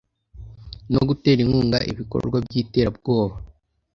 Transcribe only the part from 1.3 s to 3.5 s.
inkunga ibikorwa by itera bwoba